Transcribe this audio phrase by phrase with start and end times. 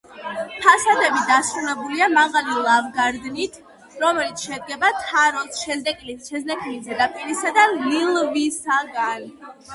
[0.61, 3.59] ფასადები დასრულებულია მაღალი ლავგარდნით,
[4.05, 9.31] რომელიც შედგება თაროს, შეზნექილი ზედაპირისა და ლილვისაგან.